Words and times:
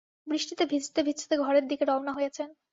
বৃষ্টিতে 0.27 0.63
ভিজতে-ভিজতে 0.65 1.35
ঘরের 1.37 1.65
দিকে 1.67 1.83
রওনা 1.85 2.11
হয়েছেন। 2.13 2.49